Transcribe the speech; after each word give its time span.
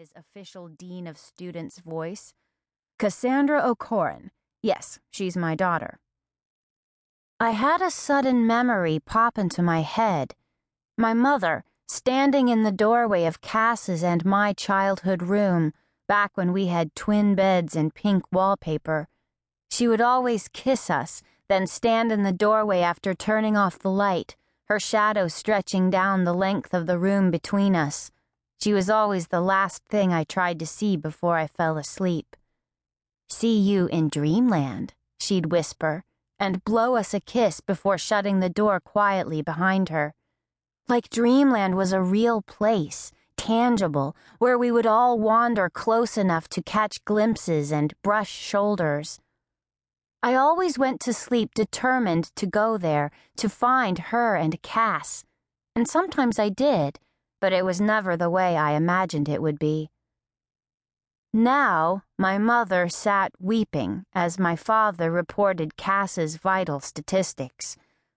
his 0.00 0.12
official 0.16 0.66
Dean 0.66 1.06
of 1.06 1.18
Students 1.18 1.78
voice. 1.80 2.32
Cassandra 2.98 3.60
O'Koren. 3.62 4.30
Yes, 4.62 4.98
she's 5.10 5.36
my 5.36 5.54
daughter. 5.54 5.98
I 7.38 7.50
had 7.50 7.82
a 7.82 7.90
sudden 7.90 8.46
memory 8.46 8.98
pop 8.98 9.36
into 9.36 9.60
my 9.60 9.82
head. 9.82 10.34
My 10.96 11.12
mother, 11.12 11.64
standing 11.86 12.48
in 12.48 12.62
the 12.62 12.72
doorway 12.72 13.26
of 13.26 13.42
Cass's 13.42 14.02
and 14.02 14.24
my 14.24 14.54
childhood 14.54 15.22
room, 15.22 15.74
back 16.08 16.30
when 16.34 16.54
we 16.54 16.68
had 16.68 16.94
twin 16.94 17.34
beds 17.34 17.76
and 17.76 17.94
pink 17.94 18.24
wallpaper. 18.32 19.06
She 19.70 19.86
would 19.86 20.00
always 20.00 20.48
kiss 20.48 20.88
us, 20.88 21.20
then 21.50 21.66
stand 21.66 22.10
in 22.10 22.22
the 22.22 22.32
doorway 22.32 22.80
after 22.80 23.12
turning 23.12 23.54
off 23.54 23.78
the 23.78 23.90
light, 23.90 24.34
her 24.64 24.80
shadow 24.80 25.28
stretching 25.28 25.90
down 25.90 26.24
the 26.24 26.32
length 26.32 26.72
of 26.72 26.86
the 26.86 26.98
room 26.98 27.30
between 27.30 27.76
us. 27.76 28.10
She 28.62 28.74
was 28.74 28.90
always 28.90 29.28
the 29.28 29.40
last 29.40 29.82
thing 29.88 30.12
I 30.12 30.24
tried 30.24 30.58
to 30.58 30.66
see 30.66 30.96
before 30.96 31.36
I 31.36 31.46
fell 31.46 31.78
asleep. 31.78 32.36
See 33.30 33.58
you 33.58 33.86
in 33.86 34.08
dreamland, 34.08 34.92
she'd 35.18 35.50
whisper, 35.50 36.04
and 36.38 36.64
blow 36.64 36.96
us 36.96 37.14
a 37.14 37.20
kiss 37.20 37.60
before 37.60 37.96
shutting 37.96 38.40
the 38.40 38.50
door 38.50 38.78
quietly 38.78 39.40
behind 39.40 39.88
her. 39.88 40.12
Like 40.88 41.08
dreamland 41.08 41.76
was 41.76 41.92
a 41.92 42.02
real 42.02 42.42
place, 42.42 43.12
tangible, 43.38 44.14
where 44.38 44.58
we 44.58 44.70
would 44.70 44.86
all 44.86 45.18
wander 45.18 45.70
close 45.70 46.18
enough 46.18 46.46
to 46.48 46.62
catch 46.62 47.04
glimpses 47.06 47.72
and 47.72 47.94
brush 48.02 48.30
shoulders. 48.30 49.20
I 50.22 50.34
always 50.34 50.78
went 50.78 51.00
to 51.02 51.14
sleep 51.14 51.54
determined 51.54 52.34
to 52.36 52.46
go 52.46 52.76
there, 52.76 53.10
to 53.36 53.48
find 53.48 53.98
her 54.10 54.36
and 54.36 54.60
Cass. 54.60 55.24
And 55.74 55.88
sometimes 55.88 56.38
I 56.38 56.50
did 56.50 56.98
but 57.40 57.52
it 57.52 57.64
was 57.64 57.80
never 57.80 58.16
the 58.16 58.30
way 58.30 58.56
I 58.56 58.72
imagined 58.72 59.28
it 59.28 59.42
would 59.42 59.58
be. 59.58 59.90
Now, 61.32 62.02
my 62.18 62.38
mother 62.38 62.88
sat 62.88 63.32
weeping 63.38 64.04
as 64.12 64.38
my 64.38 64.56
father 64.56 65.10
reported 65.10 65.76
Cass's 65.76 66.36
vital 66.36 66.80
statistics. 66.80 67.76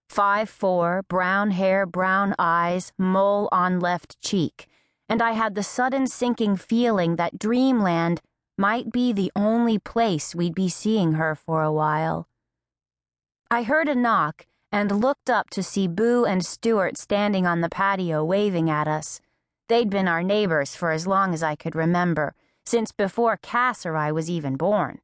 Five 0.09 0.49
four, 0.49 1.03
brown 1.07 1.51
hair, 1.51 1.85
brown 1.85 2.35
eyes, 2.37 2.91
mole 2.97 3.49
on 3.51 3.79
left 3.79 4.19
cheek, 4.19 4.67
and 5.07 5.21
I 5.21 5.31
had 5.31 5.55
the 5.55 5.63
sudden 5.63 6.07
sinking 6.07 6.55
feeling 6.55 7.15
that 7.15 7.37
Dreamland 7.37 8.21
might 8.57 8.91
be 8.91 9.13
the 9.13 9.31
only 9.35 9.79
place 9.79 10.35
we'd 10.35 10.55
be 10.55 10.69
seeing 10.69 11.13
her 11.13 11.35
for 11.35 11.63
a 11.63 11.71
while. 11.71 12.27
I 13.49 13.63
heard 13.63 13.87
a 13.87 13.95
knock 13.95 14.47
and 14.73 14.91
looked 14.91 15.29
up 15.29 15.51
to 15.51 15.61
see 15.61 15.87
Boo 15.87 16.25
and 16.25 16.43
Stuart 16.43 16.97
standing 16.97 17.45
on 17.45 17.61
the 17.61 17.69
patio 17.69 18.25
waving 18.25 18.71
at 18.71 18.87
us. 18.87 19.21
They'd 19.69 19.89
been 19.89 20.07
our 20.07 20.23
neighbors 20.23 20.75
for 20.75 20.89
as 20.89 21.05
long 21.05 21.31
as 21.31 21.43
I 21.43 21.55
could 21.55 21.75
remember, 21.75 22.33
since 22.65 22.91
before 22.91 23.37
Cass 23.37 23.85
or 23.85 23.95
I 23.95 24.11
was 24.11 24.31
even 24.31 24.57
born. 24.57 24.97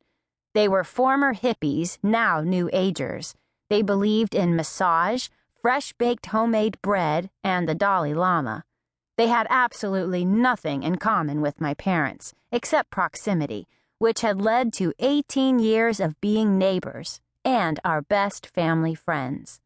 They 0.55 0.67
were 0.67 0.83
former 0.83 1.35
hippies, 1.35 1.99
now 2.01 2.41
new 2.41 2.67
agers. 2.73 3.35
They 3.69 3.83
believed 3.83 4.33
in 4.33 4.55
massage, 4.55 5.27
fresh 5.61 5.93
baked 5.93 6.25
homemade 6.25 6.81
bread, 6.81 7.29
and 7.43 7.69
the 7.69 7.75
Dalai 7.75 8.15
Lama. 8.15 8.63
They 9.17 9.27
had 9.27 9.45
absolutely 9.51 10.25
nothing 10.25 10.81
in 10.81 10.95
common 10.95 11.41
with 11.41 11.61
my 11.61 11.75
parents, 11.75 12.33
except 12.51 12.89
proximity, 12.89 13.67
which 13.99 14.21
had 14.21 14.41
led 14.41 14.73
to 14.73 14.93
18 14.97 15.59
years 15.59 15.99
of 15.99 16.19
being 16.21 16.57
neighbors 16.57 17.21
and 17.43 17.79
our 17.83 18.01
best 18.01 18.47
family 18.47 18.95
friends. 18.95 19.59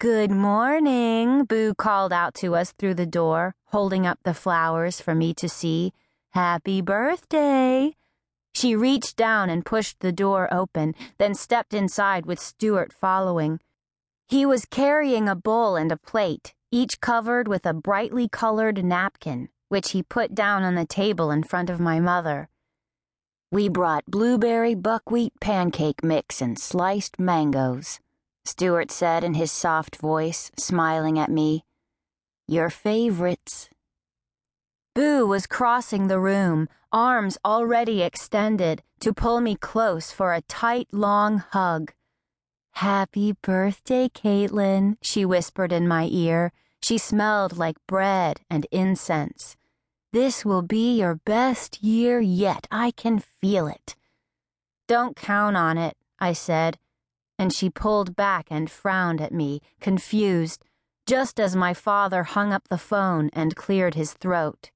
Good 0.00 0.30
morning, 0.30 1.44
Boo 1.44 1.74
called 1.74 2.12
out 2.12 2.34
to 2.34 2.54
us 2.54 2.72
through 2.72 2.94
the 2.94 3.06
door, 3.06 3.54
holding 3.66 4.06
up 4.06 4.20
the 4.22 4.34
flowers 4.34 5.00
for 5.00 5.14
me 5.14 5.34
to 5.34 5.48
see. 5.48 5.92
Happy 6.30 6.80
birthday! 6.80 7.94
She 8.54 8.76
reached 8.76 9.16
down 9.16 9.50
and 9.50 9.64
pushed 9.64 10.00
the 10.00 10.12
door 10.12 10.48
open, 10.52 10.94
then 11.18 11.34
stepped 11.34 11.74
inside 11.74 12.26
with 12.26 12.38
Stuart 12.38 12.92
following. 12.92 13.60
He 14.28 14.44
was 14.46 14.64
carrying 14.64 15.28
a 15.28 15.34
bowl 15.34 15.74
and 15.74 15.90
a 15.90 15.96
plate, 15.96 16.54
each 16.70 17.00
covered 17.00 17.48
with 17.48 17.64
a 17.66 17.72
brightly 17.72 18.28
colored 18.28 18.84
napkin, 18.84 19.48
which 19.68 19.92
he 19.92 20.02
put 20.02 20.34
down 20.34 20.62
on 20.62 20.74
the 20.74 20.86
table 20.86 21.30
in 21.30 21.42
front 21.42 21.70
of 21.70 21.80
my 21.80 21.98
mother. 21.98 22.48
We 23.50 23.70
brought 23.70 24.04
blueberry 24.04 24.74
buckwheat 24.74 25.32
pancake 25.40 26.04
mix 26.04 26.42
and 26.42 26.58
sliced 26.58 27.18
mangoes, 27.18 27.98
Stuart 28.44 28.90
said 28.90 29.24
in 29.24 29.34
his 29.34 29.50
soft 29.50 29.96
voice, 29.96 30.50
smiling 30.58 31.18
at 31.18 31.30
me. 31.30 31.64
Your 32.46 32.68
favorites. 32.68 33.70
Boo 34.94 35.26
was 35.26 35.46
crossing 35.46 36.08
the 36.08 36.20
room, 36.20 36.68
arms 36.92 37.38
already 37.42 38.02
extended, 38.02 38.82
to 39.00 39.14
pull 39.14 39.40
me 39.40 39.54
close 39.54 40.12
for 40.12 40.34
a 40.34 40.42
tight, 40.42 40.88
long 40.92 41.38
hug. 41.38 41.92
Happy 42.72 43.32
birthday, 43.32 44.10
Caitlin, 44.10 44.98
she 45.00 45.24
whispered 45.24 45.72
in 45.72 45.88
my 45.88 46.06
ear. 46.10 46.52
She 46.82 46.98
smelled 46.98 47.56
like 47.56 47.76
bread 47.86 48.40
and 48.50 48.66
incense. 48.70 49.56
This 50.12 50.42
will 50.42 50.62
be 50.62 50.98
your 50.98 51.16
best 51.16 51.82
year 51.82 52.18
yet. 52.18 52.66
I 52.70 52.92
can 52.92 53.18
feel 53.18 53.66
it. 53.66 53.94
Don't 54.86 55.14
count 55.16 55.54
on 55.54 55.76
it, 55.76 55.98
I 56.18 56.32
said, 56.32 56.78
and 57.38 57.52
she 57.52 57.68
pulled 57.68 58.16
back 58.16 58.46
and 58.50 58.70
frowned 58.70 59.20
at 59.20 59.34
me, 59.34 59.60
confused, 59.80 60.64
just 61.06 61.38
as 61.38 61.54
my 61.54 61.74
father 61.74 62.22
hung 62.22 62.54
up 62.54 62.68
the 62.68 62.78
phone 62.78 63.28
and 63.34 63.54
cleared 63.54 63.94
his 63.94 64.14
throat. 64.14 64.70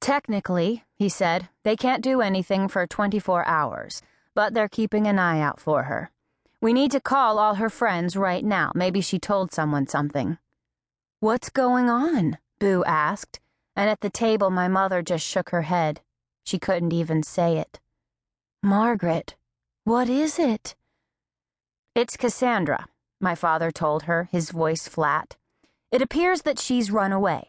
Technically, 0.00 0.84
he 0.94 1.08
said, 1.08 1.48
they 1.64 1.74
can't 1.74 2.02
do 2.02 2.20
anything 2.20 2.68
for 2.68 2.86
24 2.86 3.44
hours, 3.46 4.00
but 4.32 4.54
they're 4.54 4.68
keeping 4.68 5.08
an 5.08 5.18
eye 5.18 5.40
out 5.40 5.58
for 5.58 5.84
her. 5.84 6.12
We 6.60 6.72
need 6.72 6.92
to 6.92 7.00
call 7.00 7.40
all 7.40 7.56
her 7.56 7.70
friends 7.70 8.16
right 8.16 8.44
now. 8.44 8.70
Maybe 8.76 9.00
she 9.00 9.18
told 9.18 9.52
someone 9.52 9.88
something. 9.88 10.38
What's 11.18 11.50
going 11.50 11.90
on? 11.90 12.38
Boo 12.60 12.84
asked 12.84 13.40
and 13.76 13.90
at 13.90 14.00
the 14.00 14.10
table 14.10 14.50
my 14.50 14.66
mother 14.66 15.02
just 15.02 15.24
shook 15.24 15.50
her 15.50 15.62
head. 15.62 16.00
She 16.44 16.58
couldn't 16.58 16.92
even 16.92 17.22
say 17.22 17.58
it. 17.58 17.78
Margaret, 18.62 19.36
what 19.84 20.08
is 20.08 20.38
it? 20.38 20.74
It's 21.94 22.16
Cassandra, 22.16 22.86
my 23.20 23.34
father 23.34 23.70
told 23.70 24.04
her, 24.04 24.28
his 24.32 24.50
voice 24.50 24.88
flat. 24.88 25.36
It 25.92 26.02
appears 26.02 26.42
that 26.42 26.58
she's 26.58 26.90
run 26.90 27.12
away. 27.12 27.48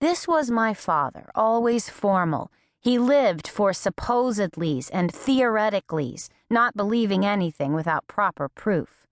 This 0.00 0.28
was 0.28 0.50
my 0.50 0.74
father, 0.74 1.28
always 1.34 1.88
formal. 1.88 2.52
He 2.80 2.98
lived 2.98 3.48
for 3.48 3.72
supposedlys 3.72 4.88
and 4.92 5.12
theoreticallys, 5.12 6.28
not 6.48 6.76
believing 6.76 7.26
anything 7.26 7.74
without 7.74 8.06
proper 8.06 8.48
proof. 8.48 9.07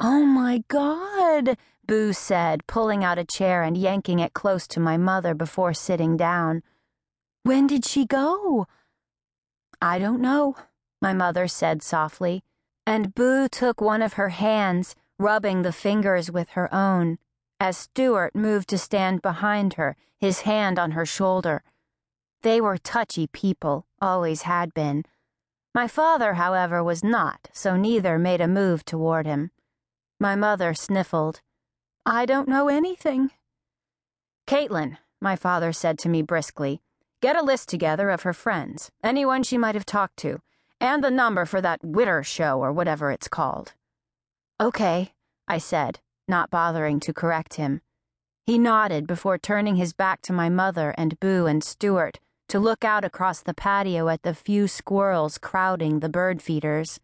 Oh 0.00 0.24
my 0.24 0.64
God, 0.68 1.56
Boo 1.86 2.12
said, 2.12 2.66
pulling 2.66 3.04
out 3.04 3.18
a 3.18 3.24
chair 3.24 3.62
and 3.62 3.76
yanking 3.76 4.18
it 4.18 4.34
close 4.34 4.66
to 4.68 4.80
my 4.80 4.96
mother 4.96 5.34
before 5.34 5.72
sitting 5.72 6.16
down. 6.16 6.62
When 7.44 7.66
did 7.66 7.84
she 7.84 8.04
go? 8.04 8.66
I 9.80 9.98
don't 9.98 10.20
know, 10.20 10.56
my 11.00 11.12
mother 11.12 11.46
said 11.46 11.82
softly, 11.82 12.42
and 12.86 13.14
Boo 13.14 13.48
took 13.48 13.80
one 13.80 14.02
of 14.02 14.14
her 14.14 14.30
hands, 14.30 14.96
rubbing 15.18 15.62
the 15.62 15.72
fingers 15.72 16.30
with 16.30 16.50
her 16.50 16.72
own, 16.74 17.18
as 17.60 17.76
Stuart 17.76 18.34
moved 18.34 18.68
to 18.70 18.78
stand 18.78 19.22
behind 19.22 19.74
her, 19.74 19.96
his 20.18 20.40
hand 20.40 20.78
on 20.78 20.92
her 20.92 21.06
shoulder. 21.06 21.62
They 22.42 22.60
were 22.60 22.78
touchy 22.78 23.26
people, 23.26 23.86
always 24.00 24.42
had 24.42 24.74
been. 24.74 25.04
My 25.74 25.86
father, 25.86 26.34
however, 26.34 26.82
was 26.82 27.04
not, 27.04 27.48
so 27.52 27.76
neither 27.76 28.18
made 28.18 28.40
a 28.40 28.48
move 28.48 28.84
toward 28.84 29.26
him. 29.26 29.50
My 30.20 30.36
mother 30.36 30.74
sniffled. 30.74 31.40
I 32.06 32.26
don't 32.26 32.48
know 32.48 32.68
anything. 32.68 33.30
Caitlin, 34.46 34.98
my 35.20 35.36
father 35.36 35.72
said 35.72 35.98
to 36.00 36.08
me 36.08 36.22
briskly, 36.22 36.80
get 37.20 37.36
a 37.36 37.42
list 37.42 37.68
together 37.68 38.10
of 38.10 38.22
her 38.22 38.32
friends, 38.32 38.90
anyone 39.02 39.42
she 39.42 39.58
might 39.58 39.74
have 39.74 39.86
talked 39.86 40.18
to, 40.18 40.40
and 40.80 41.02
the 41.02 41.10
number 41.10 41.46
for 41.46 41.60
that 41.60 41.82
Witter 41.82 42.22
show 42.22 42.60
or 42.60 42.72
whatever 42.72 43.10
it's 43.10 43.28
called. 43.28 43.72
Okay, 44.60 45.14
I 45.48 45.58
said, 45.58 46.00
not 46.28 46.50
bothering 46.50 47.00
to 47.00 47.12
correct 47.12 47.54
him. 47.54 47.80
He 48.46 48.58
nodded 48.58 49.06
before 49.06 49.38
turning 49.38 49.76
his 49.76 49.94
back 49.94 50.20
to 50.22 50.32
my 50.32 50.50
mother 50.50 50.94
and 50.98 51.18
Boo 51.18 51.46
and 51.46 51.64
Stuart 51.64 52.20
to 52.48 52.58
look 52.58 52.84
out 52.84 53.04
across 53.04 53.40
the 53.40 53.54
patio 53.54 54.08
at 54.08 54.22
the 54.22 54.34
few 54.34 54.68
squirrels 54.68 55.38
crowding 55.38 56.00
the 56.00 56.10
bird 56.10 56.42
feeders. 56.42 57.00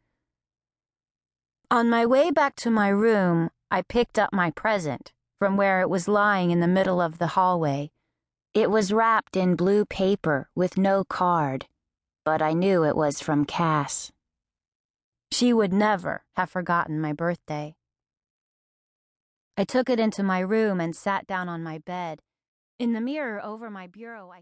On 1.73 1.89
my 1.89 2.05
way 2.05 2.33
back 2.33 2.57
to 2.57 2.71
my 2.71 2.89
room, 2.89 3.49
I 3.71 3.83
picked 3.83 4.19
up 4.19 4.33
my 4.33 4.51
present 4.51 5.13
from 5.39 5.57
where 5.57 5.81
it 5.81 5.89
was 5.89 6.09
lying 6.09 6.51
in 6.51 6.59
the 6.59 6.67
middle 6.67 7.01
of 7.01 7.19
the 7.19 7.29
hallway. 7.29 7.93
It 8.55 8.73
was 8.73 8.93
wrapped 8.93 9.37
in 9.37 9.55
blue 9.55 9.85
paper 9.85 10.51
with 10.57 10.77
no 10.77 11.05
card, 11.05 11.67
but 12.25 12.43
I 12.43 12.55
knew 12.55 12.85
it 12.85 12.97
was 12.97 13.21
from 13.21 13.45
Cass. 13.45 14.11
She 15.31 15.53
would 15.53 15.73
never 15.73 16.25
have 16.35 16.51
forgotten 16.51 17.01
my 17.01 17.13
birthday. 17.13 17.77
I 19.57 19.63
took 19.63 19.89
it 19.89 20.01
into 20.01 20.25
my 20.25 20.41
room 20.41 20.81
and 20.81 20.97
sat 20.97 21.29
down 21.29 21.49
on 21.49 21.63
my 21.63 21.79
bed. 21.79 22.21
In 22.81 22.95
the 22.95 23.01
mirror 23.01 23.41
over 23.45 23.71
my 23.71 23.87
bureau, 23.87 24.31
I 24.35 24.39